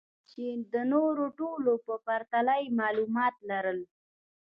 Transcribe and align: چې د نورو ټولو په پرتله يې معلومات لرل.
چې 0.31 0.45
د 0.73 0.75
نورو 0.93 1.25
ټولو 1.39 1.71
په 1.85 1.93
پرتله 2.07 2.53
يې 2.61 2.75
معلومات 2.81 3.35
لرل. 3.49 3.79